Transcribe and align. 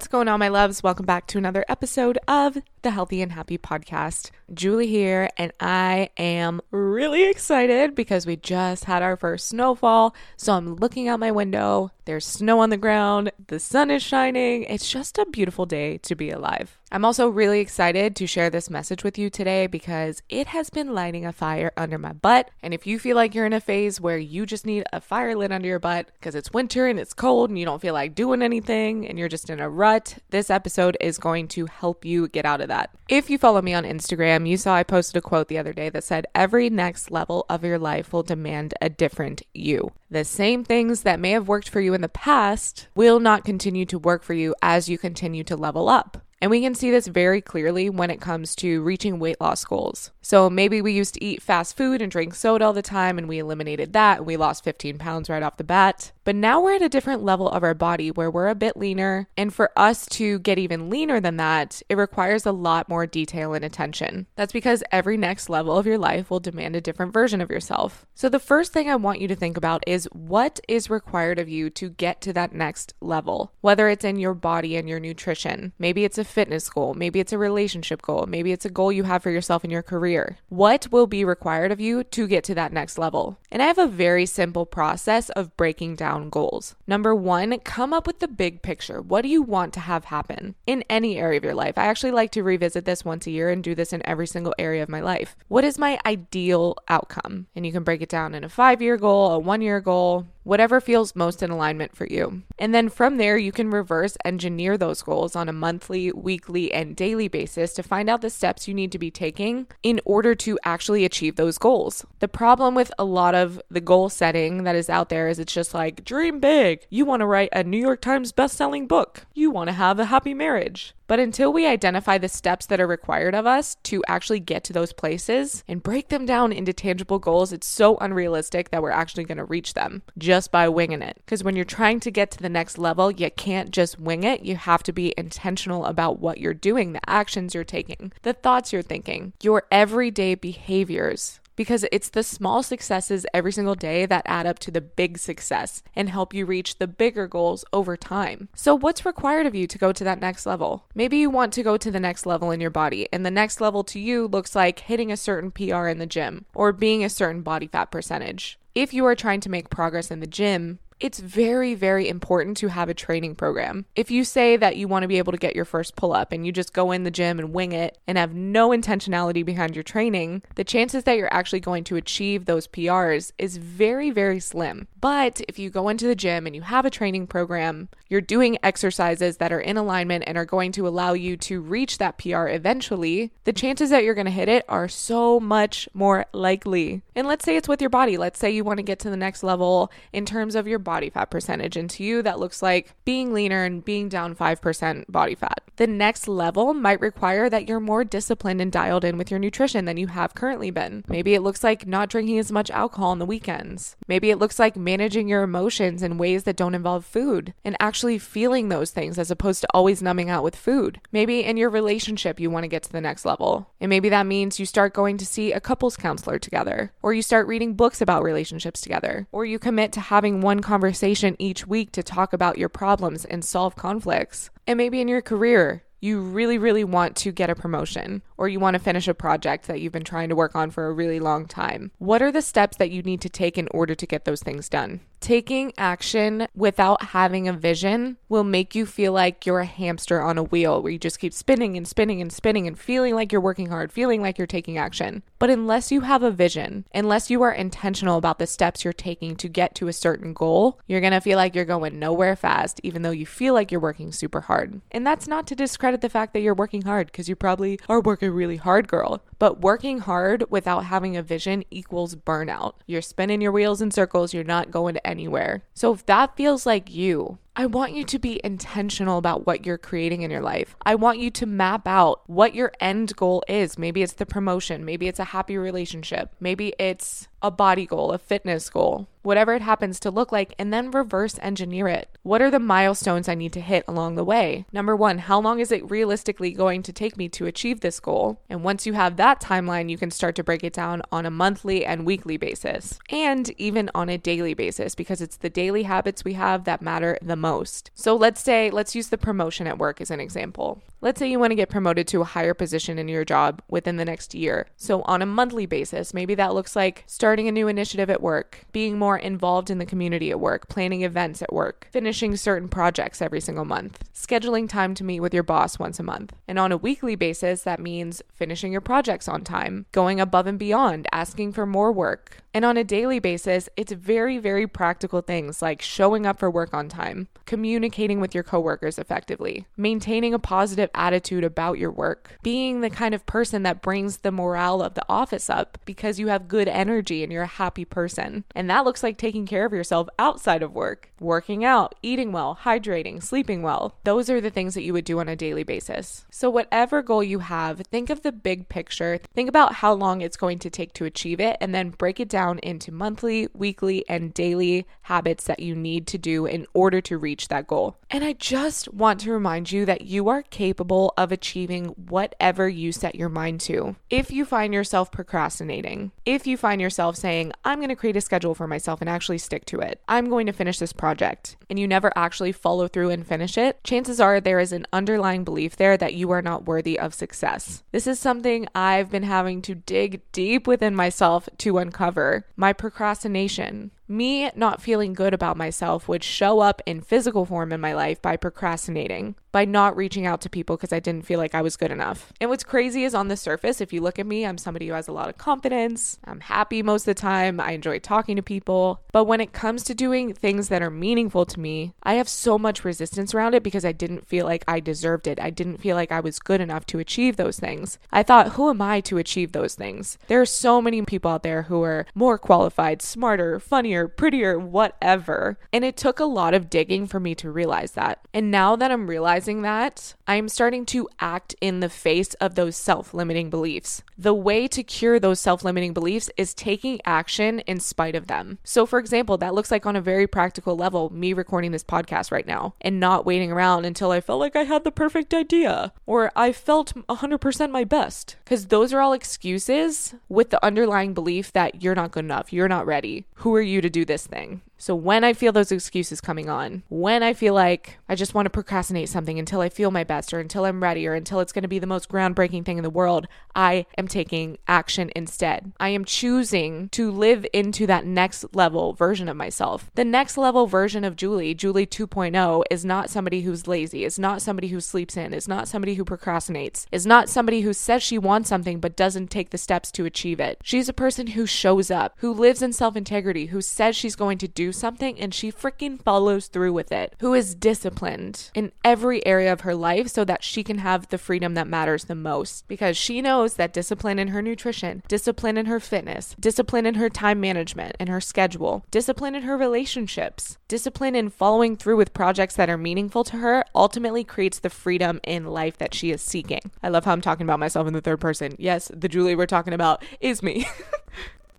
What's 0.00 0.08
going 0.08 0.28
on, 0.28 0.40
my 0.40 0.48
loves? 0.48 0.82
Welcome 0.82 1.04
back 1.04 1.26
to 1.26 1.36
another 1.36 1.62
episode 1.68 2.16
of 2.26 2.56
the 2.82 2.90
Healthy 2.90 3.22
and 3.22 3.32
Happy 3.32 3.58
Podcast. 3.58 4.30
Julie 4.52 4.86
here, 4.86 5.28
and 5.36 5.52
I 5.60 6.10
am 6.16 6.60
really 6.70 7.28
excited 7.28 7.94
because 7.94 8.26
we 8.26 8.36
just 8.36 8.84
had 8.84 9.02
our 9.02 9.16
first 9.16 9.48
snowfall. 9.48 10.14
So 10.36 10.54
I'm 10.54 10.76
looking 10.76 11.08
out 11.08 11.20
my 11.20 11.30
window. 11.30 11.92
There's 12.04 12.26
snow 12.26 12.60
on 12.60 12.70
the 12.70 12.76
ground, 12.76 13.30
the 13.46 13.60
sun 13.60 13.90
is 13.90 14.02
shining. 14.02 14.64
It's 14.64 14.90
just 14.90 15.18
a 15.18 15.26
beautiful 15.26 15.64
day 15.64 15.98
to 15.98 16.16
be 16.16 16.30
alive. 16.30 16.76
I'm 16.90 17.04
also 17.04 17.28
really 17.28 17.60
excited 17.60 18.16
to 18.16 18.26
share 18.26 18.50
this 18.50 18.68
message 18.68 19.04
with 19.04 19.16
you 19.16 19.30
today 19.30 19.68
because 19.68 20.20
it 20.28 20.48
has 20.48 20.70
been 20.70 20.92
lighting 20.92 21.24
a 21.24 21.32
fire 21.32 21.70
under 21.76 21.98
my 21.98 22.12
butt. 22.12 22.50
And 22.64 22.74
if 22.74 22.84
you 22.84 22.98
feel 22.98 23.14
like 23.14 23.32
you're 23.32 23.46
in 23.46 23.52
a 23.52 23.60
phase 23.60 24.00
where 24.00 24.18
you 24.18 24.44
just 24.44 24.66
need 24.66 24.82
a 24.92 25.00
fire 25.00 25.36
lit 25.36 25.52
under 25.52 25.68
your 25.68 25.78
butt 25.78 26.08
because 26.18 26.34
it's 26.34 26.52
winter 26.52 26.88
and 26.88 26.98
it's 26.98 27.14
cold 27.14 27.48
and 27.48 27.56
you 27.56 27.64
don't 27.64 27.80
feel 27.80 27.94
like 27.94 28.16
doing 28.16 28.42
anything 28.42 29.06
and 29.06 29.16
you're 29.16 29.28
just 29.28 29.50
in 29.50 29.60
a 29.60 29.70
rut, 29.70 30.18
this 30.30 30.50
episode 30.50 30.96
is 31.00 31.16
going 31.16 31.46
to 31.48 31.66
help 31.66 32.04
you 32.04 32.26
get 32.26 32.44
out 32.44 32.60
of 32.60 32.66
that. 32.70 32.90
If 33.08 33.28
you 33.28 33.36
follow 33.36 33.60
me 33.60 33.74
on 33.74 33.84
Instagram, 33.84 34.48
you 34.48 34.56
saw 34.56 34.74
I 34.74 34.84
posted 34.84 35.16
a 35.16 35.20
quote 35.20 35.48
the 35.48 35.58
other 35.58 35.72
day 35.72 35.90
that 35.90 36.04
said, 36.04 36.26
Every 36.34 36.70
next 36.70 37.10
level 37.10 37.44
of 37.50 37.64
your 37.64 37.78
life 37.78 38.12
will 38.12 38.22
demand 38.22 38.72
a 38.80 38.88
different 38.88 39.42
you. 39.52 39.92
The 40.10 40.24
same 40.24 40.64
things 40.64 41.02
that 41.02 41.20
may 41.20 41.32
have 41.32 41.48
worked 41.48 41.68
for 41.68 41.80
you 41.80 41.92
in 41.92 42.00
the 42.00 42.08
past 42.08 42.88
will 42.94 43.20
not 43.20 43.44
continue 43.44 43.84
to 43.86 43.98
work 43.98 44.22
for 44.22 44.34
you 44.34 44.54
as 44.62 44.88
you 44.88 44.96
continue 44.96 45.44
to 45.44 45.56
level 45.56 45.88
up. 45.88 46.24
And 46.42 46.50
we 46.50 46.62
can 46.62 46.74
see 46.74 46.90
this 46.90 47.06
very 47.06 47.42
clearly 47.42 47.90
when 47.90 48.10
it 48.10 48.20
comes 48.20 48.54
to 48.56 48.80
reaching 48.82 49.18
weight 49.18 49.40
loss 49.40 49.62
goals. 49.64 50.10
So 50.22 50.48
maybe 50.48 50.80
we 50.80 50.92
used 50.92 51.14
to 51.14 51.24
eat 51.24 51.42
fast 51.42 51.76
food 51.76 52.00
and 52.00 52.10
drink 52.10 52.34
soda 52.34 52.64
all 52.64 52.72
the 52.72 52.80
time 52.80 53.18
and 53.18 53.28
we 53.28 53.38
eliminated 53.38 53.92
that 53.92 54.18
and 54.18 54.26
we 54.26 54.38
lost 54.38 54.64
15 54.64 54.96
pounds 54.96 55.28
right 55.28 55.42
off 55.42 55.58
the 55.58 55.64
bat. 55.64 56.12
But 56.30 56.36
now 56.36 56.60
we're 56.60 56.76
at 56.76 56.82
a 56.82 56.88
different 56.88 57.24
level 57.24 57.48
of 57.48 57.64
our 57.64 57.74
body 57.74 58.12
where 58.12 58.30
we're 58.30 58.46
a 58.46 58.54
bit 58.54 58.76
leaner. 58.76 59.26
And 59.36 59.52
for 59.52 59.72
us 59.76 60.06
to 60.10 60.38
get 60.38 60.60
even 60.60 60.88
leaner 60.88 61.18
than 61.18 61.38
that, 61.38 61.82
it 61.88 61.96
requires 61.96 62.46
a 62.46 62.52
lot 62.52 62.88
more 62.88 63.04
detail 63.04 63.52
and 63.52 63.64
attention. 63.64 64.28
That's 64.36 64.52
because 64.52 64.84
every 64.92 65.16
next 65.16 65.50
level 65.50 65.76
of 65.76 65.86
your 65.86 65.98
life 65.98 66.30
will 66.30 66.38
demand 66.38 66.76
a 66.76 66.80
different 66.80 67.12
version 67.12 67.40
of 67.40 67.50
yourself. 67.50 68.06
So 68.14 68.28
the 68.28 68.38
first 68.38 68.72
thing 68.72 68.88
I 68.88 68.94
want 68.94 69.20
you 69.20 69.26
to 69.26 69.34
think 69.34 69.56
about 69.56 69.82
is 69.88 70.08
what 70.12 70.60
is 70.68 70.88
required 70.88 71.40
of 71.40 71.48
you 71.48 71.68
to 71.70 71.90
get 71.90 72.20
to 72.20 72.32
that 72.34 72.54
next 72.54 72.94
level, 73.00 73.52
whether 73.60 73.88
it's 73.88 74.04
in 74.04 74.16
your 74.16 74.34
body 74.34 74.76
and 74.76 74.88
your 74.88 75.00
nutrition. 75.00 75.72
Maybe 75.80 76.04
it's 76.04 76.18
a 76.18 76.22
fitness 76.22 76.70
goal, 76.70 76.94
maybe 76.94 77.18
it's 77.18 77.32
a 77.32 77.38
relationship 77.38 78.02
goal, 78.02 78.26
maybe 78.28 78.52
it's 78.52 78.64
a 78.64 78.70
goal 78.70 78.92
you 78.92 79.02
have 79.02 79.24
for 79.24 79.30
yourself 79.30 79.64
in 79.64 79.70
your 79.70 79.82
career. 79.82 80.38
What 80.48 80.86
will 80.92 81.08
be 81.08 81.24
required 81.24 81.72
of 81.72 81.80
you 81.80 82.04
to 82.04 82.28
get 82.28 82.44
to 82.44 82.54
that 82.54 82.72
next 82.72 82.98
level? 82.98 83.36
And 83.50 83.60
I 83.60 83.66
have 83.66 83.78
a 83.78 83.88
very 83.88 84.26
simple 84.26 84.64
process 84.64 85.28
of 85.30 85.56
breaking 85.56 85.96
down 85.96 86.19
goals. 86.28 86.74
Number 86.86 87.14
one, 87.14 87.58
come 87.60 87.92
up 87.92 88.06
with 88.06 88.18
the 88.18 88.28
big 88.28 88.62
picture. 88.62 89.00
What 89.00 89.22
do 89.22 89.28
you 89.28 89.42
want 89.42 89.72
to 89.74 89.80
have 89.80 90.06
happen 90.06 90.54
in 90.66 90.84
any 90.90 91.18
area 91.18 91.38
of 91.38 91.44
your 91.44 91.54
life? 91.54 91.78
I 91.78 91.86
actually 91.86 92.12
like 92.12 92.32
to 92.32 92.42
revisit 92.42 92.84
this 92.84 93.04
once 93.04 93.26
a 93.26 93.30
year 93.30 93.48
and 93.48 93.64
do 93.64 93.74
this 93.74 93.92
in 93.92 94.06
every 94.06 94.26
single 94.26 94.54
area 94.58 94.82
of 94.82 94.88
my 94.88 95.00
life. 95.00 95.36
What 95.48 95.64
is 95.64 95.78
my 95.78 95.98
ideal 96.04 96.76
outcome? 96.88 97.46
And 97.54 97.64
you 97.64 97.72
can 97.72 97.84
break 97.84 98.02
it 98.02 98.08
down 98.08 98.34
in 98.34 98.44
a 98.44 98.48
five 98.48 98.82
year 98.82 98.96
goal, 98.96 99.32
a 99.32 99.38
one 99.38 99.62
year 99.62 99.80
goal, 99.80 100.26
whatever 100.42 100.80
feels 100.80 101.16
most 101.16 101.42
in 101.42 101.50
alignment 101.50 101.96
for 101.96 102.06
you. 102.06 102.42
And 102.58 102.74
then 102.74 102.88
from 102.88 103.16
there, 103.16 103.36
you 103.36 103.52
can 103.52 103.70
reverse 103.70 104.16
engineer 104.24 104.76
those 104.76 105.02
goals 105.02 105.36
on 105.36 105.48
a 105.48 105.52
monthly, 105.52 106.12
weekly, 106.12 106.72
and 106.72 106.96
daily 106.96 107.28
basis 107.28 107.72
to 107.74 107.82
find 107.82 108.08
out 108.08 108.20
the 108.20 108.30
steps 108.30 108.66
you 108.66 108.74
need 108.74 108.92
to 108.92 108.98
be 108.98 109.10
taking 109.10 109.66
in 109.82 110.00
order 110.04 110.34
to 110.36 110.58
actually 110.64 111.04
achieve 111.04 111.36
those 111.36 111.58
goals. 111.58 112.04
The 112.20 112.28
problem 112.28 112.74
with 112.74 112.92
a 112.98 113.04
lot 113.04 113.34
of 113.34 113.60
the 113.70 113.80
goal 113.80 114.08
setting 114.08 114.64
that 114.64 114.76
is 114.76 114.90
out 114.90 115.08
there 115.08 115.28
is 115.28 115.38
it's 115.38 115.52
just 115.52 115.74
like 115.74 116.04
dream 116.04 116.40
big. 116.40 116.86
You 116.90 117.04
want 117.04 117.20
to 117.20 117.26
write 117.26 117.50
a 117.52 117.64
New 117.64 117.78
York 117.78 118.00
Times 118.00 118.32
best-selling 118.32 118.86
book. 118.86 119.26
You 119.34 119.50
want 119.50 119.68
to 119.68 119.74
have 119.74 119.98
a 119.98 120.06
happy 120.06 120.34
marriage. 120.34 120.94
But 121.10 121.18
until 121.18 121.52
we 121.52 121.66
identify 121.66 122.18
the 122.18 122.28
steps 122.28 122.66
that 122.66 122.80
are 122.80 122.86
required 122.86 123.34
of 123.34 123.44
us 123.44 123.74
to 123.82 124.00
actually 124.06 124.38
get 124.38 124.62
to 124.62 124.72
those 124.72 124.92
places 124.92 125.64
and 125.66 125.82
break 125.82 126.06
them 126.06 126.24
down 126.24 126.52
into 126.52 126.72
tangible 126.72 127.18
goals, 127.18 127.52
it's 127.52 127.66
so 127.66 127.96
unrealistic 127.96 128.70
that 128.70 128.80
we're 128.80 128.92
actually 128.92 129.24
going 129.24 129.38
to 129.38 129.44
reach 129.44 129.74
them 129.74 130.02
just 130.18 130.52
by 130.52 130.68
winging 130.68 131.02
it. 131.02 131.16
Because 131.26 131.42
when 131.42 131.56
you're 131.56 131.64
trying 131.64 131.98
to 131.98 132.12
get 132.12 132.30
to 132.30 132.38
the 132.38 132.48
next 132.48 132.78
level, 132.78 133.10
you 133.10 133.28
can't 133.28 133.72
just 133.72 133.98
wing 133.98 134.22
it. 134.22 134.44
You 134.44 134.54
have 134.54 134.84
to 134.84 134.92
be 134.92 135.12
intentional 135.18 135.84
about 135.84 136.20
what 136.20 136.38
you're 136.38 136.54
doing, 136.54 136.92
the 136.92 137.10
actions 137.10 137.56
you're 137.56 137.64
taking, 137.64 138.12
the 138.22 138.32
thoughts 138.32 138.72
you're 138.72 138.80
thinking, 138.80 139.32
your 139.42 139.64
everyday 139.72 140.36
behaviors 140.36 141.40
because 141.60 141.84
it's 141.92 142.08
the 142.08 142.22
small 142.22 142.62
successes 142.62 143.26
every 143.34 143.52
single 143.52 143.74
day 143.74 144.06
that 144.06 144.22
add 144.24 144.46
up 144.46 144.58
to 144.58 144.70
the 144.70 144.80
big 144.80 145.18
success 145.18 145.82
and 145.94 146.08
help 146.08 146.32
you 146.32 146.46
reach 146.46 146.78
the 146.78 146.86
bigger 146.86 147.26
goals 147.26 147.66
over 147.70 147.98
time. 147.98 148.48
So, 148.54 148.74
what's 148.74 149.04
required 149.04 149.44
of 149.44 149.54
you 149.54 149.66
to 149.66 149.76
go 149.76 149.92
to 149.92 150.02
that 150.04 150.22
next 150.22 150.46
level? 150.46 150.86
Maybe 150.94 151.18
you 151.18 151.28
want 151.28 151.52
to 151.52 151.62
go 151.62 151.76
to 151.76 151.90
the 151.90 152.00
next 152.00 152.24
level 152.24 152.50
in 152.50 152.62
your 152.62 152.70
body, 152.70 153.08
and 153.12 153.26
the 153.26 153.30
next 153.30 153.60
level 153.60 153.84
to 153.84 154.00
you 154.00 154.26
looks 154.26 154.56
like 154.56 154.78
hitting 154.78 155.12
a 155.12 155.18
certain 155.18 155.50
PR 155.50 155.86
in 155.86 155.98
the 155.98 156.06
gym 156.06 156.46
or 156.54 156.72
being 156.72 157.04
a 157.04 157.10
certain 157.10 157.42
body 157.42 157.66
fat 157.66 157.90
percentage. 157.90 158.58
If 158.74 158.94
you 158.94 159.04
are 159.04 159.14
trying 159.14 159.40
to 159.40 159.50
make 159.50 159.68
progress 159.68 160.10
in 160.10 160.20
the 160.20 160.26
gym, 160.26 160.78
it's 161.00 161.18
very, 161.18 161.74
very 161.74 162.08
important 162.08 162.58
to 162.58 162.68
have 162.68 162.88
a 162.88 162.94
training 162.94 163.34
program. 163.34 163.86
If 163.96 164.10
you 164.10 164.22
say 164.22 164.56
that 164.58 164.76
you 164.76 164.86
want 164.86 165.02
to 165.02 165.08
be 165.08 165.18
able 165.18 165.32
to 165.32 165.38
get 165.38 165.56
your 165.56 165.64
first 165.64 165.96
pull 165.96 166.12
up 166.12 166.30
and 166.30 166.44
you 166.44 166.52
just 166.52 166.74
go 166.74 166.92
in 166.92 167.04
the 167.04 167.10
gym 167.10 167.38
and 167.38 167.54
wing 167.54 167.72
it 167.72 167.98
and 168.06 168.18
have 168.18 168.34
no 168.34 168.68
intentionality 168.68 169.44
behind 169.44 169.74
your 169.74 169.82
training, 169.82 170.42
the 170.56 170.64
chances 170.64 171.04
that 171.04 171.16
you're 171.16 171.32
actually 171.32 171.60
going 171.60 171.84
to 171.84 171.96
achieve 171.96 172.44
those 172.44 172.68
PRs 172.68 173.32
is 173.38 173.56
very, 173.56 174.10
very 174.10 174.38
slim. 174.38 174.86
But 175.00 175.40
if 175.48 175.58
you 175.58 175.70
go 175.70 175.88
into 175.88 176.06
the 176.06 176.14
gym 176.14 176.46
and 176.46 176.54
you 176.54 176.62
have 176.62 176.84
a 176.84 176.90
training 176.90 177.26
program, 177.26 177.88
you're 178.08 178.20
doing 178.20 178.58
exercises 178.62 179.38
that 179.38 179.52
are 179.52 179.60
in 179.60 179.78
alignment 179.78 180.24
and 180.26 180.36
are 180.36 180.44
going 180.44 180.72
to 180.72 180.86
allow 180.86 181.14
you 181.14 181.38
to 181.38 181.60
reach 181.60 181.96
that 181.98 182.18
PR 182.18 182.46
eventually, 182.48 183.32
the 183.44 183.52
chances 183.54 183.88
that 183.88 184.04
you're 184.04 184.14
going 184.14 184.26
to 184.26 184.30
hit 184.30 184.48
it 184.50 184.66
are 184.68 184.88
so 184.88 185.40
much 185.40 185.88
more 185.94 186.26
likely. 186.34 187.00
And 187.14 187.26
let's 187.26 187.44
say 187.44 187.56
it's 187.56 187.68
with 187.68 187.80
your 187.80 187.88
body. 187.88 188.18
Let's 188.18 188.38
say 188.38 188.50
you 188.50 188.64
want 188.64 188.78
to 188.78 188.82
get 188.82 188.98
to 189.00 189.10
the 189.10 189.16
next 189.16 189.42
level 189.42 189.90
in 190.12 190.26
terms 190.26 190.54
of 190.54 190.66
your 190.66 190.78
body 190.78 190.89
fat 191.10 191.30
percentage. 191.30 191.76
And 191.76 191.88
to 191.90 192.02
you, 192.02 192.22
that 192.22 192.40
looks 192.40 192.62
like 192.62 192.92
being 193.04 193.32
leaner 193.32 193.62
and 193.62 193.84
being 193.84 194.08
down 194.08 194.34
5% 194.34 195.04
body 195.08 195.36
fat. 195.36 195.62
The 195.76 195.86
next 195.86 196.28
level 196.28 196.74
might 196.74 197.00
require 197.00 197.48
that 197.48 197.68
you're 197.68 197.80
more 197.80 198.04
disciplined 198.04 198.60
and 198.60 198.70
dialed 198.70 199.04
in 199.04 199.16
with 199.16 199.30
your 199.30 199.40
nutrition 199.40 199.86
than 199.86 199.96
you 199.96 200.08
have 200.08 200.34
currently 200.34 200.70
been. 200.70 201.04
Maybe 201.08 201.34
it 201.34 201.40
looks 201.40 201.64
like 201.64 201.86
not 201.86 202.10
drinking 202.10 202.38
as 202.38 202.52
much 202.52 202.70
alcohol 202.70 203.10
on 203.10 203.18
the 203.18 203.24
weekends. 203.24 203.96
Maybe 204.06 204.30
it 204.30 204.38
looks 204.38 204.58
like 204.58 204.76
managing 204.76 205.28
your 205.28 205.42
emotions 205.42 206.02
in 206.02 206.18
ways 206.18 206.42
that 206.42 206.56
don't 206.56 206.74
involve 206.74 207.06
food 207.06 207.54
and 207.64 207.76
actually 207.80 208.18
feeling 208.18 208.68
those 208.68 208.90
things 208.90 209.18
as 209.18 209.30
opposed 209.30 209.62
to 209.62 209.68
always 209.72 210.02
numbing 210.02 210.28
out 210.28 210.44
with 210.44 210.56
food. 210.56 211.00
Maybe 211.12 211.44
in 211.44 211.56
your 211.56 211.70
relationship, 211.70 212.40
you 212.40 212.50
want 212.50 212.64
to 212.64 212.68
get 212.68 212.82
to 212.82 212.92
the 212.92 213.00
next 213.00 213.24
level. 213.24 213.70
And 213.80 213.88
maybe 213.88 214.08
that 214.10 214.26
means 214.26 214.60
you 214.60 214.66
start 214.66 214.92
going 214.92 215.16
to 215.16 215.24
see 215.24 215.52
a 215.52 215.60
couples 215.60 215.96
counselor 215.96 216.38
together, 216.38 216.92
or 217.00 217.14
you 217.14 217.22
start 217.22 217.46
reading 217.46 217.74
books 217.74 218.02
about 218.02 218.22
relationships 218.22 218.80
together, 218.80 219.28
or 219.32 219.44
you 219.46 219.58
commit 219.58 219.92
to 219.92 220.00
having 220.00 220.40
one 220.40 220.60
conversation 220.60 220.79
conversation 220.80 221.36
each 221.38 221.66
week 221.66 221.92
to 221.92 222.02
talk 222.02 222.32
about 222.32 222.56
your 222.56 222.70
problems 222.70 223.26
and 223.26 223.44
solve 223.44 223.76
conflicts. 223.76 224.48
And 224.66 224.78
maybe 224.78 225.02
in 225.02 225.08
your 225.08 225.20
career, 225.20 225.84
you 226.00 226.22
really, 226.22 226.56
really 226.56 226.84
want 226.84 227.16
to 227.16 227.32
get 227.32 227.50
a 227.50 227.54
promotion 227.54 228.22
or 228.38 228.48
you 228.48 228.58
want 228.58 228.76
to 228.76 228.78
finish 228.78 229.06
a 229.06 229.12
project 229.12 229.66
that 229.66 229.82
you've 229.82 229.92
been 229.92 230.04
trying 230.04 230.30
to 230.30 230.34
work 230.34 230.56
on 230.56 230.70
for 230.70 230.86
a 230.86 230.92
really 230.94 231.20
long 231.20 231.44
time. 231.44 231.90
What 231.98 232.22
are 232.22 232.32
the 232.32 232.40
steps 232.40 232.78
that 232.78 232.90
you 232.90 233.02
need 233.02 233.20
to 233.20 233.28
take 233.28 233.58
in 233.58 233.68
order 233.72 233.94
to 233.94 234.06
get 234.06 234.24
those 234.24 234.42
things 234.42 234.70
done? 234.70 235.00
Taking 235.20 235.74
action 235.76 236.48
without 236.54 237.02
having 237.02 237.46
a 237.46 237.52
vision 237.52 238.16
will 238.30 238.42
make 238.42 238.74
you 238.74 238.86
feel 238.86 239.12
like 239.12 239.44
you're 239.44 239.60
a 239.60 239.66
hamster 239.66 240.22
on 240.22 240.38
a 240.38 240.42
wheel 240.42 240.82
where 240.82 240.90
you 240.90 240.98
just 240.98 241.18
keep 241.18 241.34
spinning 241.34 241.76
and 241.76 241.86
spinning 241.86 242.22
and 242.22 242.32
spinning 242.32 242.66
and 242.66 242.78
feeling 242.78 243.14
like 243.14 243.30
you're 243.30 243.40
working 243.40 243.68
hard, 243.68 243.92
feeling 243.92 244.22
like 244.22 244.38
you're 244.38 244.46
taking 244.46 244.78
action. 244.78 245.22
But 245.38 245.50
unless 245.50 245.92
you 245.92 246.00
have 246.00 246.22
a 246.22 246.30
vision, 246.30 246.86
unless 246.94 247.30
you 247.30 247.42
are 247.42 247.52
intentional 247.52 248.16
about 248.16 248.38
the 248.38 248.46
steps 248.46 248.82
you're 248.82 248.94
taking 248.94 249.36
to 249.36 249.48
get 249.48 249.74
to 249.74 249.88
a 249.88 249.92
certain 249.92 250.32
goal, 250.32 250.80
you're 250.86 251.02
to 251.02 251.20
feel 251.20 251.36
like 251.36 251.54
you're 251.54 251.66
going 251.66 251.98
nowhere 251.98 252.34
fast, 252.34 252.80
even 252.82 253.02
though 253.02 253.10
you 253.10 253.26
feel 253.26 253.52
like 253.52 253.70
you're 253.70 253.80
working 253.80 254.12
super 254.12 254.40
hard. 254.40 254.80
And 254.90 255.06
that's 255.06 255.28
not 255.28 255.46
to 255.48 255.54
discredit 255.54 256.00
the 256.00 256.08
fact 256.08 256.32
that 256.32 256.40
you're 256.40 256.54
working 256.54 256.82
hard 256.82 257.08
because 257.08 257.28
you 257.28 257.36
probably 257.36 257.78
are 257.90 258.00
working 258.00 258.30
really 258.30 258.56
hard, 258.56 258.88
girl. 258.88 259.22
But 259.40 259.62
working 259.62 260.00
hard 260.00 260.44
without 260.50 260.84
having 260.84 261.16
a 261.16 261.22
vision 261.22 261.64
equals 261.70 262.14
burnout. 262.14 262.74
You're 262.86 263.00
spinning 263.00 263.40
your 263.40 263.52
wheels 263.52 263.80
in 263.80 263.90
circles, 263.90 264.34
you're 264.34 264.44
not 264.44 264.70
going 264.70 264.98
anywhere. 264.98 265.62
So 265.72 265.94
if 265.94 266.04
that 266.06 266.36
feels 266.36 266.66
like 266.66 266.94
you, 266.94 267.38
I 267.56 267.64
want 267.64 267.94
you 267.94 268.04
to 268.04 268.18
be 268.18 268.38
intentional 268.44 269.16
about 269.16 269.46
what 269.46 269.64
you're 269.64 269.78
creating 269.78 270.20
in 270.20 270.30
your 270.30 270.42
life. 270.42 270.76
I 270.84 270.94
want 270.94 271.20
you 271.20 271.30
to 271.30 271.46
map 271.46 271.88
out 271.88 272.20
what 272.28 272.54
your 272.54 272.72
end 272.80 273.16
goal 273.16 273.42
is. 273.48 273.78
Maybe 273.78 274.02
it's 274.02 274.12
the 274.12 274.26
promotion, 274.26 274.84
maybe 274.84 275.08
it's 275.08 275.18
a 275.18 275.24
happy 275.24 275.56
relationship, 275.56 276.34
maybe 276.38 276.74
it's 276.78 277.26
a 277.42 277.50
body 277.50 277.86
goal, 277.86 278.12
a 278.12 278.18
fitness 278.18 278.68
goal, 278.70 279.08
whatever 279.22 279.54
it 279.54 279.62
happens 279.62 280.00
to 280.00 280.10
look 280.10 280.32
like, 280.32 280.54
and 280.58 280.72
then 280.72 280.90
reverse 280.90 281.38
engineer 281.42 281.88
it. 281.88 282.08
What 282.22 282.42
are 282.42 282.50
the 282.50 282.58
milestones 282.58 283.28
I 283.28 283.34
need 283.34 283.52
to 283.54 283.60
hit 283.60 283.84
along 283.86 284.14
the 284.14 284.24
way? 284.24 284.64
Number 284.72 284.96
one, 284.96 285.18
how 285.18 285.40
long 285.40 285.60
is 285.60 285.72
it 285.72 285.90
realistically 285.90 286.52
going 286.52 286.82
to 286.82 286.92
take 286.92 287.16
me 287.16 287.28
to 287.30 287.46
achieve 287.46 287.80
this 287.80 288.00
goal? 288.00 288.40
And 288.48 288.62
once 288.62 288.86
you 288.86 288.94
have 288.94 289.16
that 289.16 289.40
timeline, 289.40 289.90
you 289.90 289.98
can 289.98 290.10
start 290.10 290.34
to 290.36 290.44
break 290.44 290.64
it 290.64 290.72
down 290.72 291.02
on 291.12 291.26
a 291.26 291.30
monthly 291.30 291.84
and 291.84 292.06
weekly 292.06 292.36
basis, 292.36 292.98
and 293.10 293.50
even 293.58 293.90
on 293.94 294.08
a 294.08 294.18
daily 294.18 294.54
basis, 294.54 294.94
because 294.94 295.20
it's 295.20 295.36
the 295.36 295.50
daily 295.50 295.84
habits 295.84 296.24
we 296.24 296.34
have 296.34 296.64
that 296.64 296.82
matter 296.82 297.18
the 297.22 297.36
most. 297.36 297.90
So 297.94 298.16
let's 298.16 298.40
say, 298.40 298.70
let's 298.70 298.94
use 298.94 299.08
the 299.08 299.18
promotion 299.18 299.66
at 299.66 299.78
work 299.78 300.00
as 300.00 300.10
an 300.10 300.20
example. 300.20 300.82
Let's 301.02 301.18
say 301.18 301.30
you 301.30 301.38
want 301.38 301.52
to 301.52 301.56
get 301.56 301.70
promoted 301.70 302.06
to 302.08 302.20
a 302.20 302.26
higher 302.26 302.52
position 302.52 302.98
in 302.98 303.08
your 303.08 303.24
job 303.24 303.62
within 303.68 303.96
the 303.96 304.04
next 304.04 304.34
year. 304.34 304.66
So, 304.76 305.00
on 305.02 305.22
a 305.22 305.26
monthly 305.26 305.64
basis, 305.64 306.12
maybe 306.12 306.34
that 306.34 306.52
looks 306.52 306.76
like 306.76 307.04
starting 307.30 307.46
a 307.46 307.52
new 307.52 307.68
initiative 307.68 308.10
at 308.10 308.20
work, 308.20 308.64
being 308.72 308.98
more 308.98 309.16
involved 309.16 309.70
in 309.70 309.78
the 309.78 309.86
community 309.86 310.32
at 310.32 310.40
work, 310.40 310.68
planning 310.68 311.02
events 311.02 311.40
at 311.40 311.52
work, 311.52 311.86
finishing 311.92 312.34
certain 312.34 312.68
projects 312.68 313.22
every 313.22 313.40
single 313.40 313.64
month, 313.64 314.02
scheduling 314.12 314.68
time 314.68 314.96
to 314.96 315.04
meet 315.04 315.20
with 315.20 315.32
your 315.32 315.44
boss 315.44 315.78
once 315.78 316.00
a 316.00 316.02
month. 316.02 316.32
And 316.48 316.58
on 316.58 316.72
a 316.72 316.76
weekly 316.76 317.14
basis, 317.14 317.62
that 317.62 317.78
means 317.78 318.20
finishing 318.34 318.72
your 318.72 318.80
projects 318.80 319.28
on 319.28 319.44
time, 319.44 319.86
going 319.92 320.18
above 320.18 320.48
and 320.48 320.58
beyond, 320.58 321.06
asking 321.12 321.52
for 321.52 321.66
more 321.66 321.92
work, 321.92 322.38
and 322.52 322.64
on 322.64 322.76
a 322.76 322.84
daily 322.84 323.20
basis, 323.20 323.68
it's 323.76 323.92
very, 323.92 324.38
very 324.38 324.66
practical 324.66 325.20
things 325.20 325.62
like 325.62 325.80
showing 325.80 326.26
up 326.26 326.40
for 326.40 326.50
work 326.50 326.74
on 326.74 326.88
time, 326.88 327.28
communicating 327.46 328.20
with 328.20 328.34
your 328.34 328.42
coworkers 328.42 328.98
effectively, 328.98 329.66
maintaining 329.76 330.34
a 330.34 330.38
positive 330.38 330.90
attitude 330.94 331.44
about 331.44 331.78
your 331.78 331.92
work, 331.92 332.38
being 332.42 332.80
the 332.80 332.90
kind 332.90 333.14
of 333.14 333.24
person 333.24 333.62
that 333.62 333.82
brings 333.82 334.18
the 334.18 334.32
morale 334.32 334.82
of 334.82 334.94
the 334.94 335.04
office 335.08 335.48
up 335.48 335.78
because 335.84 336.18
you 336.18 336.26
have 336.26 336.48
good 336.48 336.66
energy 336.66 337.22
and 337.22 337.32
you're 337.32 337.44
a 337.44 337.46
happy 337.46 337.84
person. 337.84 338.44
And 338.56 338.68
that 338.68 338.84
looks 338.84 339.04
like 339.04 339.16
taking 339.16 339.46
care 339.46 339.64
of 339.64 339.72
yourself 339.72 340.08
outside 340.18 340.64
of 340.64 340.74
work, 340.74 341.12
working 341.20 341.64
out, 341.64 341.94
eating 342.02 342.32
well, 342.32 342.58
hydrating, 342.62 343.22
sleeping 343.22 343.62
well. 343.62 343.94
Those 344.02 344.28
are 344.28 344.40
the 344.40 344.50
things 344.50 344.74
that 344.74 344.82
you 344.82 344.92
would 344.92 345.04
do 345.04 345.20
on 345.20 345.28
a 345.28 345.36
daily 345.36 345.62
basis. 345.62 346.26
So, 346.30 346.50
whatever 346.50 347.00
goal 347.02 347.22
you 347.22 347.38
have, 347.40 347.80
think 347.80 348.10
of 348.10 348.22
the 348.22 348.32
big 348.32 348.68
picture, 348.68 349.20
think 349.34 349.48
about 349.48 349.74
how 349.74 349.92
long 349.92 350.20
it's 350.20 350.36
going 350.36 350.58
to 350.60 350.70
take 350.70 350.94
to 350.94 351.04
achieve 351.04 351.38
it, 351.38 351.56
and 351.60 351.72
then 351.72 351.90
break 351.90 352.18
it 352.18 352.28
down 352.28 352.39
down 352.40 352.58
into 352.60 352.90
monthly, 352.90 353.48
weekly, 353.52 354.02
and 354.08 354.32
daily 354.32 354.86
habits 355.02 355.44
that 355.44 355.60
you 355.60 355.74
need 355.74 356.06
to 356.06 356.16
do 356.16 356.46
in 356.46 356.66
order 356.72 356.98
to 357.02 357.18
reach 357.18 357.48
that 357.48 357.66
goal. 357.66 357.96
And 358.08 358.24
I 358.24 358.32
just 358.32 358.92
want 358.94 359.20
to 359.20 359.30
remind 359.30 359.70
you 359.70 359.84
that 359.84 360.02
you 360.02 360.30
are 360.30 360.42
capable 360.42 361.12
of 361.18 361.32
achieving 361.32 361.86
whatever 362.08 362.66
you 362.66 362.92
set 362.92 363.14
your 363.14 363.28
mind 363.28 363.60
to. 363.62 363.94
If 364.08 364.30
you 364.30 364.46
find 364.46 364.72
yourself 364.72 365.12
procrastinating, 365.12 366.12
if 366.24 366.46
you 366.46 366.56
find 366.56 366.80
yourself 366.80 367.16
saying, 367.16 367.52
I'm 367.62 367.78
going 367.78 367.90
to 367.90 367.94
create 367.94 368.16
a 368.16 368.22
schedule 368.22 368.54
for 368.54 368.66
myself 368.66 369.02
and 369.02 369.10
actually 369.10 369.38
stick 369.38 369.66
to 369.66 369.80
it, 369.80 370.00
I'm 370.08 370.30
going 370.30 370.46
to 370.46 370.52
finish 370.52 370.78
this 370.78 370.94
project, 370.94 371.56
and 371.68 371.78
you 371.78 371.86
never 371.86 372.10
actually 372.16 372.52
follow 372.52 372.88
through 372.88 373.10
and 373.10 373.26
finish 373.26 373.58
it, 373.58 373.84
chances 373.84 374.18
are 374.18 374.40
there 374.40 374.60
is 374.60 374.72
an 374.72 374.86
underlying 374.94 375.44
belief 375.44 375.76
there 375.76 375.98
that 375.98 376.14
you 376.14 376.30
are 376.30 376.42
not 376.42 376.64
worthy 376.64 376.98
of 376.98 377.12
success. 377.12 377.82
This 377.92 378.06
is 378.06 378.18
something 378.18 378.66
I've 378.74 379.10
been 379.10 379.24
having 379.24 379.60
to 379.62 379.74
dig 379.74 380.22
deep 380.32 380.66
within 380.66 380.94
myself 380.94 381.46
to 381.58 381.76
uncover 381.76 382.29
my 382.56 382.72
procrastination, 382.72 383.90
me 384.10 384.50
not 384.54 384.82
feeling 384.82 385.12
good 385.12 385.32
about 385.32 385.56
myself 385.56 386.08
would 386.08 386.24
show 386.24 386.60
up 386.60 386.82
in 386.84 387.00
physical 387.00 387.44
form 387.44 387.72
in 387.72 387.80
my 387.80 387.94
life 387.94 388.20
by 388.20 388.36
procrastinating, 388.36 389.36
by 389.52 389.64
not 389.64 389.96
reaching 389.96 390.26
out 390.26 390.40
to 390.40 390.50
people 390.50 390.76
because 390.76 390.92
I 390.92 391.00
didn't 391.00 391.26
feel 391.26 391.38
like 391.38 391.54
I 391.54 391.62
was 391.62 391.76
good 391.76 391.90
enough. 391.90 392.32
And 392.40 392.50
what's 392.50 392.64
crazy 392.64 393.04
is 393.04 393.14
on 393.14 393.28
the 393.28 393.36
surface, 393.36 393.80
if 393.80 393.92
you 393.92 394.00
look 394.00 394.18
at 394.18 394.26
me, 394.26 394.44
I'm 394.44 394.58
somebody 394.58 394.88
who 394.88 394.94
has 394.94 395.08
a 395.08 395.12
lot 395.12 395.28
of 395.28 395.38
confidence. 395.38 396.18
I'm 396.24 396.40
happy 396.40 396.82
most 396.82 397.02
of 397.02 397.14
the 397.14 397.20
time. 397.20 397.60
I 397.60 397.72
enjoy 397.72 397.98
talking 397.98 398.36
to 398.36 398.42
people. 398.42 399.00
But 399.12 399.24
when 399.24 399.40
it 399.40 399.52
comes 399.52 399.84
to 399.84 399.94
doing 399.94 400.34
things 400.34 400.68
that 400.68 400.82
are 400.82 400.90
meaningful 400.90 401.46
to 401.46 401.60
me, 401.60 401.94
I 402.02 402.14
have 402.14 402.28
so 402.28 402.58
much 402.58 402.84
resistance 402.84 403.34
around 403.34 403.54
it 403.54 403.62
because 403.62 403.84
I 403.84 403.92
didn't 403.92 404.26
feel 404.26 404.44
like 404.46 404.64
I 404.66 404.80
deserved 404.80 405.26
it. 405.26 405.40
I 405.40 405.50
didn't 405.50 405.78
feel 405.78 405.96
like 405.96 406.12
I 406.12 406.20
was 406.20 406.38
good 406.38 406.60
enough 406.60 406.86
to 406.86 406.98
achieve 406.98 407.36
those 407.36 407.58
things. 407.58 407.98
I 408.10 408.22
thought, 408.22 408.52
who 408.52 408.70
am 408.70 408.82
I 408.82 409.00
to 409.02 409.18
achieve 409.18 409.52
those 409.52 409.74
things? 409.74 410.18
There 410.28 410.40
are 410.40 410.46
so 410.46 410.82
many 410.82 411.00
people 411.02 411.30
out 411.30 411.42
there 411.42 411.62
who 411.62 411.82
are 411.82 412.06
more 412.14 412.38
qualified, 412.38 413.02
smarter, 413.02 413.58
funnier 413.58 413.99
prettier, 414.08 414.58
whatever. 414.58 415.58
And 415.72 415.84
it 415.84 415.96
took 415.96 416.20
a 416.20 416.24
lot 416.24 416.54
of 416.54 416.70
digging 416.70 417.06
for 417.06 417.20
me 417.20 417.34
to 417.36 417.50
realize 417.50 417.92
that. 417.92 418.20
And 418.32 418.50
now 418.50 418.76
that 418.76 418.90
I'm 418.90 419.08
realizing 419.08 419.62
that, 419.62 420.14
I'm 420.26 420.48
starting 420.48 420.86
to 420.86 421.08
act 421.18 421.54
in 421.60 421.80
the 421.80 421.88
face 421.88 422.34
of 422.34 422.54
those 422.54 422.76
self 422.76 423.12
limiting 423.12 423.50
beliefs. 423.50 424.02
The 424.16 424.34
way 424.34 424.68
to 424.68 424.82
cure 424.82 425.18
those 425.18 425.40
self 425.40 425.64
limiting 425.64 425.92
beliefs 425.92 426.30
is 426.36 426.54
taking 426.54 427.00
action 427.04 427.60
in 427.60 427.80
spite 427.80 428.14
of 428.14 428.26
them. 428.26 428.58
So, 428.62 428.86
for 428.86 428.98
example, 428.98 429.36
that 429.38 429.54
looks 429.54 429.70
like 429.70 429.86
on 429.86 429.96
a 429.96 430.00
very 430.00 430.26
practical 430.26 430.76
level, 430.76 431.10
me 431.12 431.32
recording 431.32 431.72
this 431.72 431.84
podcast 431.84 432.30
right 432.30 432.46
now 432.46 432.74
and 432.80 433.00
not 433.00 433.26
waiting 433.26 433.50
around 433.50 433.84
until 433.84 434.10
I 434.10 434.20
felt 434.20 434.40
like 434.40 434.56
I 434.56 434.62
had 434.62 434.84
the 434.84 434.90
perfect 434.90 435.34
idea 435.34 435.92
or 436.06 436.30
I 436.36 436.52
felt 436.52 436.94
100% 437.08 437.70
my 437.70 437.84
best. 437.84 438.36
Because 438.44 438.66
those 438.66 438.92
are 438.92 439.00
all 439.00 439.12
excuses 439.12 440.14
with 440.28 440.50
the 440.50 440.64
underlying 440.64 441.14
belief 441.14 441.52
that 441.52 441.82
you're 441.82 441.94
not 441.94 442.12
good 442.12 442.24
enough, 442.24 442.52
you're 442.52 442.68
not 442.68 442.86
ready. 442.86 443.26
Who 443.36 443.54
are 443.54 443.62
you 443.62 443.80
to 443.80 443.89
do 443.90 444.04
this 444.04 444.26
thing? 444.26 444.62
So 444.80 444.94
when 444.94 445.24
I 445.24 445.34
feel 445.34 445.52
those 445.52 445.70
excuses 445.70 446.22
coming 446.22 446.48
on, 446.48 446.84
when 446.88 447.22
I 447.22 447.34
feel 447.34 447.52
like 447.52 447.98
I 448.08 448.14
just 448.14 448.32
want 448.32 448.46
to 448.46 448.50
procrastinate 448.50 449.10
something 449.10 449.38
until 449.38 449.60
I 449.60 449.68
feel 449.68 449.90
my 449.90 450.04
best 450.04 450.32
or 450.32 450.40
until 450.40 450.64
I'm 450.64 450.82
ready 450.82 451.06
or 451.06 451.12
until 451.12 451.40
it's 451.40 451.52
going 451.52 451.64
to 451.64 451.68
be 451.68 451.78
the 451.78 451.86
most 451.86 452.08
groundbreaking 452.08 452.64
thing 452.64 452.78
in 452.78 452.82
the 452.82 452.88
world, 452.88 453.28
I 453.54 453.84
am 453.98 454.08
taking 454.08 454.56
action 454.66 455.12
instead. 455.14 455.72
I 455.78 455.90
am 455.90 456.06
choosing 456.06 456.88
to 456.90 457.10
live 457.10 457.44
into 457.52 457.86
that 457.88 458.06
next 458.06 458.54
level 458.54 458.94
version 458.94 459.28
of 459.28 459.36
myself. 459.36 459.90
The 459.96 460.04
next 460.04 460.38
level 460.38 460.66
version 460.66 461.04
of 461.04 461.14
Julie, 461.14 461.52
Julie 461.52 461.86
2.0, 461.86 462.64
is 462.70 462.82
not 462.82 463.10
somebody 463.10 463.42
who's 463.42 463.68
lazy, 463.68 464.04
is 464.06 464.18
not 464.18 464.40
somebody 464.40 464.68
who 464.68 464.80
sleeps 464.80 465.14
in, 465.14 465.34
is 465.34 465.46
not 465.46 465.68
somebody 465.68 465.96
who 465.96 466.06
procrastinates, 466.06 466.86
is 466.90 467.04
not 467.04 467.28
somebody 467.28 467.60
who 467.60 467.74
says 467.74 468.02
she 468.02 468.16
wants 468.16 468.48
something 468.48 468.80
but 468.80 468.96
doesn't 468.96 469.30
take 469.30 469.50
the 469.50 469.58
steps 469.58 469.92
to 469.92 470.06
achieve 470.06 470.40
it. 470.40 470.58
She's 470.62 470.88
a 470.88 470.94
person 470.94 471.26
who 471.26 471.44
shows 471.44 471.90
up, 471.90 472.14
who 472.20 472.32
lives 472.32 472.62
in 472.62 472.72
self 472.72 472.96
integrity, 472.96 473.46
who 473.46 473.60
says 473.60 473.94
she's 473.94 474.16
going 474.16 474.38
to 474.38 474.48
do 474.48 474.69
something 474.72 475.18
and 475.18 475.34
she 475.34 475.50
freaking 475.50 476.02
follows 476.02 476.46
through 476.46 476.72
with 476.72 476.92
it, 476.92 477.14
who 477.20 477.34
is 477.34 477.54
disciplined 477.54 478.50
in 478.54 478.72
every 478.84 479.24
area 479.26 479.52
of 479.52 479.62
her 479.62 479.74
life 479.74 480.08
so 480.08 480.24
that 480.24 480.44
she 480.44 480.62
can 480.62 480.78
have 480.78 481.08
the 481.08 481.18
freedom 481.18 481.54
that 481.54 481.66
matters 481.66 482.04
the 482.04 482.14
most. 482.14 482.66
Because 482.68 482.96
she 482.96 483.20
knows 483.20 483.54
that 483.54 483.72
discipline 483.72 484.18
in 484.18 484.28
her 484.28 484.42
nutrition, 484.42 485.02
discipline 485.08 485.56
in 485.56 485.66
her 485.66 485.80
fitness, 485.80 486.34
discipline 486.38 486.86
in 486.86 486.94
her 486.94 487.08
time 487.08 487.40
management 487.40 487.96
and 487.98 488.08
her 488.08 488.20
schedule, 488.20 488.84
discipline 488.90 489.34
in 489.34 489.42
her 489.42 489.56
relationships, 489.56 490.58
discipline 490.68 491.14
in 491.14 491.30
following 491.30 491.76
through 491.76 491.96
with 491.96 492.14
projects 492.14 492.56
that 492.56 492.70
are 492.70 492.78
meaningful 492.78 493.24
to 493.24 493.38
her 493.38 493.64
ultimately 493.74 494.24
creates 494.24 494.58
the 494.58 494.70
freedom 494.70 495.20
in 495.24 495.46
life 495.46 495.78
that 495.78 495.94
she 495.94 496.10
is 496.10 496.22
seeking. 496.22 496.60
I 496.82 496.88
love 496.88 497.04
how 497.04 497.12
I'm 497.12 497.20
talking 497.20 497.46
about 497.46 497.58
myself 497.58 497.86
in 497.86 497.92
the 497.92 498.00
third 498.00 498.20
person. 498.20 498.54
Yes, 498.58 498.90
the 498.94 499.08
Julie 499.08 499.34
we're 499.34 499.46
talking 499.46 499.72
about 499.72 500.04
is 500.20 500.42
me. 500.42 500.66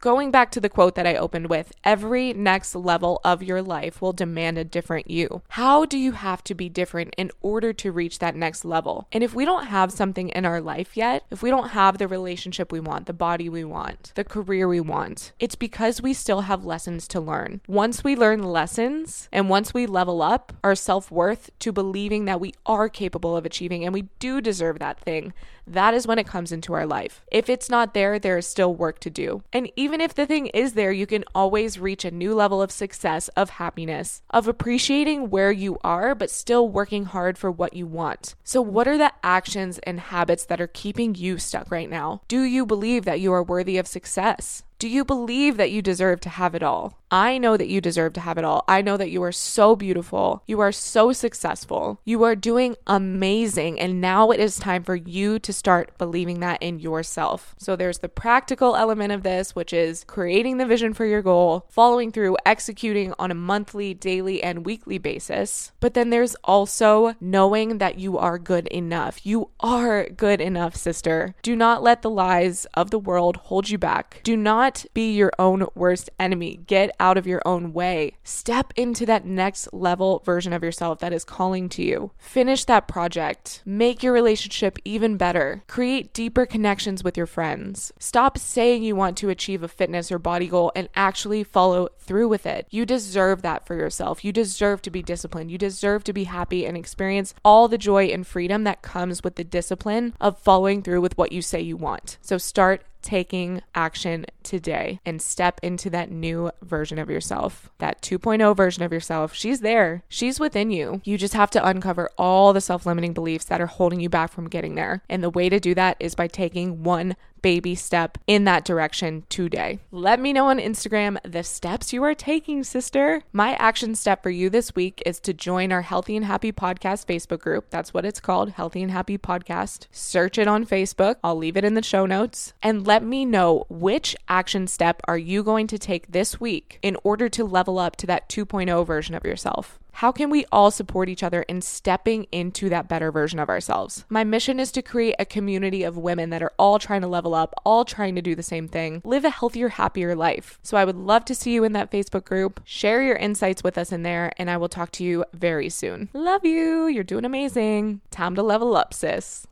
Going 0.02 0.32
back 0.32 0.50
to 0.52 0.60
the 0.60 0.68
quote 0.68 0.96
that 0.96 1.06
I 1.06 1.14
opened 1.14 1.48
with, 1.48 1.74
every 1.84 2.34
next 2.34 2.74
level 2.74 3.22
of 3.24 3.44
your 3.44 3.62
life 3.62 4.02
will 4.02 4.14
demand 4.14 4.58
a 4.58 4.64
different 4.64 5.12
you. 5.12 5.44
How 5.50 5.86
do 5.86 5.96
you 5.96 6.14
have 6.14 6.44
to 6.46 6.56
be 6.56 6.70
different 6.70 7.14
in 7.20 7.30
order 7.44 7.72
to 7.74 7.92
reach 7.92 8.18
that 8.18 8.36
next 8.36 8.66
level? 8.66 9.08
And 9.12 9.24
if 9.24 9.36
we 9.36 9.46
don't 9.46 9.68
have 9.68 9.92
something 9.92 10.30
in 10.30 10.44
our 10.44 10.60
life 10.60 10.98
yet, 10.98 11.26
if 11.30 11.44
we 11.44 11.52
don't 11.52 11.70
have 11.70 12.00
the 12.00 12.08
relationship 12.08 12.72
we 12.72 12.80
want, 12.80 13.06
the 13.06 13.14
body 13.14 13.48
we 13.48 13.64
want, 13.64 14.12
the 14.16 14.24
career 14.24 14.68
we 14.68 14.80
want, 14.80 15.34
it's 15.40 15.54
because 15.54 16.02
we 16.02 16.16
still 16.16 16.42
have 16.42 16.66
lessons 16.66 17.08
to 17.10 17.20
learn. 17.20 17.62
Once 17.68 18.04
we 18.04 18.16
learn 18.16 18.42
lessons 18.42 19.30
and 19.32 19.50
once 19.50 19.72
we 19.72 19.86
level 19.86 20.24
up 20.24 20.52
our 20.64 20.74
self 20.74 21.12
worth 21.12 21.52
to 21.60 21.72
believing 21.72 22.26
that 22.26 22.40
we 22.40 22.56
are 22.66 22.90
capable 22.90 23.38
of 23.38 23.46
achieving 23.46 23.86
and 23.86 23.94
we 23.94 24.08
do 24.18 24.42
deserve 24.42 24.80
that 24.80 25.00
thing, 25.00 25.32
that 25.68 25.94
is 25.94 26.08
when 26.08 26.20
it 26.20 26.28
comes 26.28 26.52
into 26.52 26.74
our 26.74 26.86
life. 26.86 27.24
If 27.32 27.50
it's 27.50 27.70
not 27.70 27.94
there, 27.94 28.20
there 28.20 28.38
is 28.38 28.48
still 28.48 28.74
work 28.74 29.00
to 29.02 29.10
do. 29.10 29.44
And 29.54 29.72
even 29.76 29.91
if 30.00 30.14
the 30.14 30.26
thing 30.26 30.48
is 30.48 30.74
there, 30.74 30.92
you 30.92 31.06
can 31.06 31.26
always 31.36 31.80
reach 31.80 32.06
a 32.06 32.12
new 32.12 32.34
level 32.34 32.62
of 32.62 32.72
success, 32.72 33.28
of 33.30 33.50
happiness, 33.50 34.22
of 34.30 34.48
appreciating 34.48 35.30
where 35.30 35.52
you 35.52 35.78
are, 35.84 36.16
but 36.16 36.30
still 36.30 36.70
working 36.70 37.06
hard 37.06 37.38
for 37.38 37.52
what 37.52 37.74
you 37.74 37.86
want. 37.86 38.36
So, 38.44 38.62
what 38.62 38.88
are 38.88 38.98
the 38.98 39.12
actions 39.24 39.80
and 39.80 40.00
habits 40.00 40.46
that 40.46 40.62
are 40.62 40.68
keeping 40.68 41.16
you 41.16 41.38
stuck 41.38 41.70
right 41.70 41.90
now? 41.90 42.22
Do 42.28 42.44
you 42.44 42.66
believe 42.66 43.04
that 43.06 43.20
you 43.20 43.34
are 43.34 43.44
worthy 43.44 43.78
of 43.78 43.88
success? 43.88 44.64
Do 44.82 44.88
you 44.88 45.06
believe 45.06 45.58
that 45.58 45.70
you 45.70 45.84
deserve 45.84 46.22
to 46.22 46.30
have 46.30 46.56
it 46.56 46.64
all? 46.64 46.98
I 47.12 47.38
know 47.38 47.56
that 47.56 47.68
you 47.68 47.82
deserve 47.82 48.14
to 48.14 48.22
have 48.22 48.40
it 48.40 48.46
all. 48.46 48.64
I 48.68 48.82
know 48.82 48.98
that 48.98 49.12
you 49.12 49.22
are 49.22 49.34
so 49.34 49.76
beautiful. 49.76 50.42
You 50.48 50.60
are 50.62 50.72
so 50.72 51.12
successful. 51.12 52.00
You 52.06 52.24
are 52.24 52.36
doing 52.36 52.78
amazing. 52.88 53.80
And 53.80 54.00
now 54.02 54.32
it 54.32 54.40
is 54.40 54.58
time 54.58 54.84
for 54.84 54.96
you 54.96 55.38
to 55.40 55.54
start 55.54 55.98
believing 55.98 56.40
that 56.40 56.64
in 56.64 56.80
yourself. 56.80 57.54
So 57.60 57.76
there's 57.76 58.00
the 58.00 58.10
practical 58.10 58.76
element 58.76 59.12
of 59.12 59.24
this, 59.24 59.54
which 59.54 59.74
is 59.74 60.06
creating 60.06 60.58
the 60.58 60.66
vision 60.66 60.94
for 60.94 61.06
your 61.06 61.22
goal, 61.22 61.68
following 61.70 62.12
through, 62.12 62.38
executing 62.46 63.14
on 63.20 63.30
a 63.30 63.36
monthly, 63.36 63.94
daily, 63.94 64.42
and 64.42 64.66
weekly 64.66 64.98
basis. 64.98 65.74
But 65.82 65.94
then 65.94 66.10
there's 66.10 66.36
also 66.46 67.14
knowing 67.20 67.78
that 67.80 68.00
you 68.00 68.18
are 68.18 68.40
good 68.40 68.68
enough. 68.68 69.26
You 69.26 69.50
are 69.60 70.08
good 70.10 70.40
enough, 70.40 70.76
sister. 70.78 71.36
Do 71.44 71.58
not 71.58 71.84
let 71.84 72.02
the 72.02 72.10
lies 72.10 72.66
of 72.74 72.90
the 72.90 73.00
world 73.00 73.36
hold 73.36 73.70
you 73.70 73.78
back. 73.78 74.22
Do 74.24 74.38
not 74.72 74.86
be 74.94 75.12
your 75.12 75.32
own 75.38 75.66
worst 75.76 76.10
enemy. 76.18 76.62
Get 76.66 76.96
out 77.00 77.18
of 77.18 77.28
your 77.28 77.42
own 77.46 77.74
way. 77.74 78.14
Step 78.24 78.72
into 78.78 79.06
that 79.06 79.26
next 79.26 79.68
level 79.74 80.22
version 80.26 80.54
of 80.54 80.64
yourself 80.64 81.00
that 81.00 81.12
is 81.12 81.26
calling 81.26 81.68
to 81.70 81.84
you. 81.84 82.12
Finish 82.18 82.66
that 82.66 82.88
project. 82.88 83.62
Make 83.66 84.02
your 84.02 84.14
relationship 84.14 84.78
even 84.86 85.18
better. 85.18 85.64
Create 85.68 86.14
deeper 86.14 86.46
connections 86.46 87.04
with 87.04 87.18
your 87.18 87.26
friends. 87.26 87.92
Stop 88.00 88.38
saying 88.38 88.84
you 88.84 88.96
want 88.96 89.18
to 89.18 89.30
achieve 89.30 89.62
a 89.62 89.68
fitness 89.68 90.10
or 90.12 90.20
body 90.20 90.48
goal 90.48 90.72
and 90.74 90.88
actually 90.96 91.44
follow 91.44 91.90
through 92.00 92.30
with 92.30 92.46
it. 92.46 92.68
You 92.70 92.86
deserve 92.86 93.42
that 93.42 93.66
for 93.68 93.76
yourself. 93.76 94.24
You 94.24 94.32
deserve 94.32 94.82
to 94.84 94.90
be 94.90 95.04
disciplined. 95.04 95.52
You 95.52 95.58
deserve 95.58 96.06
to 96.06 96.14
be 96.14 96.26
happy 96.26 96.66
and 96.66 96.78
experience 96.78 97.34
all 97.44 97.68
the 97.68 97.78
joy 97.78 98.06
and 98.06 98.26
freedom 98.26 98.64
that 98.64 98.82
comes 98.82 99.22
with 99.22 99.36
the 99.36 99.44
discipline 99.44 100.14
of 100.22 100.40
following 100.40 100.82
through 100.82 101.02
with 101.02 101.18
what 101.18 101.34
you 101.34 101.42
say 101.42 101.60
you 101.60 101.76
want. 101.76 102.18
So 102.22 102.38
start 102.38 102.86
taking 103.02 103.62
action 103.76 104.26
today 104.44 105.00
and 105.06 105.22
step 105.22 105.60
into 105.64 105.90
that 105.90 106.12
new 106.12 106.52
version 106.62 107.00
of 107.00 107.10
yourself, 107.10 107.70
that 107.80 108.02
2.0 108.02 108.56
version 108.56 108.84
of 108.84 108.92
yourself. 108.92 109.34
She's 109.34 109.62
there, 109.62 110.04
she's 110.08 110.40
within 110.40 110.72
you. 110.72 111.02
You 111.04 111.18
just 111.18 111.34
have 111.34 111.52
to 111.52 111.66
uncover 111.66 112.10
all 112.18 112.54
the 112.54 112.62
self 112.62 112.86
limiting 112.86 113.14
beliefs 113.14 113.46
that 113.46 113.62
are 113.62 113.68
holding 113.68 114.00
you 114.00 114.10
back 114.10 114.32
from 114.32 114.50
getting 114.50 114.76
there. 114.76 115.04
And 115.10 115.24
the 115.24 115.30
way 115.30 115.50
to 115.50 115.60
do 115.60 115.74
that 115.76 115.98
is 116.00 116.16
by 116.16 116.28
taking 116.28 116.84
one 116.84 117.16
baby 117.42 117.76
step 117.76 118.18
in 118.28 118.44
that 118.46 118.66
direction 118.66 119.24
today. 119.30 119.80
Let 119.92 120.20
me 120.20 120.34
know 120.34 120.48
on 120.48 120.60
Instagram 120.60 121.18
the 121.24 121.44
steps 121.44 121.94
you 121.94 122.04
are 122.04 122.14
taking, 122.14 122.64
sister. 122.64 123.24
My 123.34 123.54
action 123.56 123.96
step 123.96 124.24
for 124.24 124.30
you 124.30 124.50
this 124.50 124.76
week 124.76 125.02
is 125.06 125.20
to 125.22 125.34
join 125.34 125.72
our 125.72 125.82
Healthy 125.82 126.16
and 126.16 126.26
Happy 126.26 126.52
Podcast 126.52 127.06
Facebook 127.06 127.40
group. 127.40 127.70
That's 127.70 127.94
what 127.94 128.06
it's 128.06 128.20
called, 128.20 128.52
Healthy 128.52 128.84
and 128.84 128.92
Happy 128.92 129.18
Podcast. 129.18 129.88
Search 129.92 130.38
it 130.38 130.48
on 130.48 130.66
Facebook. 130.66 131.16
I'll 131.24 131.36
leave 131.36 131.58
it 131.58 131.66
in 131.66 131.74
the 131.74 131.84
show 131.84 132.06
notes. 132.06 132.54
And 132.62 132.86
let 132.86 133.04
me 133.04 133.26
know 133.26 133.66
which 133.70 134.16
action 134.30 134.68
step 134.68 135.02
are 135.08 135.18
you 135.18 135.44
going 135.44 135.68
to 135.68 135.78
take 135.78 136.12
this 136.12 136.40
week 136.40 136.80
in 136.82 136.98
order 137.04 137.28
to 137.30 137.44
level 137.44 137.80
up 137.80 137.96
to 137.98 138.08
that 138.08 138.30
2.0 138.30 138.86
version 138.86 139.16
of 139.16 139.26
yourself. 139.26 139.80
How 139.94 140.12
can 140.12 140.30
we 140.30 140.46
all 140.52 140.72
support 140.72 141.10
each 141.10 141.24
other 141.24 141.44
in 141.44 141.62
stepping 141.62 142.26
into 142.32 142.70
that 142.70 142.88
better 142.88 143.12
version 143.12 143.40
of 143.40 143.50
ourselves? 143.50 144.06
My 144.10 144.24
mission 144.24 144.60
is 144.60 144.72
to 144.72 144.82
create 144.82 145.16
a 145.20 145.26
community 145.26 145.84
of 145.84 145.98
women 145.98 146.30
that 146.32 146.42
are 146.42 146.54
all 146.58 146.80
trying 146.80 147.02
to 147.02 147.08
level 147.08 147.36
up, 147.36 147.54
all 147.66 147.86
trying 147.86 148.16
to 148.16 148.22
do 148.22 148.36
the 148.36 148.44
same 148.44 148.68
thing, 148.68 149.02
live 149.06 149.26
a 149.26 149.30
healthier, 149.30 149.70
happier 149.70 150.16
life. 150.16 150.60
So 150.64 150.78
I 150.78 150.86
would 150.86 150.96
love 150.98 151.26
to 151.26 151.36
see 151.36 151.54
you 151.54 151.64
in 151.64 151.74
that 151.74 151.92
Facebook 151.92 152.26
group. 152.26 152.62
Share 152.64 153.04
your 153.04 153.16
insights 153.18 153.64
with 153.64 153.78
us 153.78 153.92
in 153.92 154.04
there, 154.04 154.32
and 154.38 154.50
I 154.50 154.58
will 154.58 154.70
talk 154.70 154.92
to 154.94 155.04
you 155.04 155.26
very 155.34 155.70
soon. 155.70 156.10
Love 156.14 156.46
you. 156.46 156.88
You're 156.88 157.04
doing 157.04 157.26
amazing. 157.26 158.02
Time 158.10 158.36
to 158.36 158.44
level 158.44 158.76
up, 158.76 158.94
sis. 158.94 159.48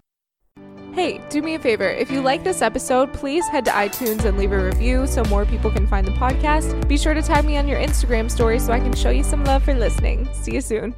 Hey, 1.00 1.22
do 1.30 1.42
me 1.42 1.56
a 1.56 1.60
favor. 1.60 1.88
If 1.88 2.12
you 2.12 2.20
like 2.20 2.44
this 2.44 2.62
episode, 2.62 3.14
please 3.14 3.48
head 3.48 3.64
to 3.64 3.72
iTunes 3.72 4.26
and 4.26 4.38
leave 4.38 4.52
a 4.52 4.62
review 4.62 5.08
so 5.08 5.24
more 5.24 5.46
people 5.46 5.72
can 5.72 5.88
find 5.88 6.06
the 6.06 6.12
podcast. 6.12 6.86
Be 6.90 6.98
sure 6.98 7.14
to 7.14 7.22
tag 7.22 7.46
me 7.46 7.56
on 7.56 7.70
your 7.70 7.80
Instagram 7.80 8.30
story 8.30 8.60
so 8.60 8.74
I 8.74 8.82
can 8.82 8.94
show 8.94 9.10
you 9.10 9.24
some 9.24 9.46
love 9.46 9.64
for 9.64 9.74
listening. 9.74 10.28
See 10.34 10.56
you 10.56 10.60
soon. 10.60 10.94